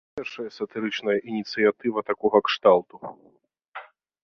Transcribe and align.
Гэта 0.09 0.13
не 0.19 0.21
першая 0.21 0.49
сатырычная 0.59 1.17
ініцыятыва 1.33 1.99
такога 2.09 2.37
кшталту. 2.49 3.05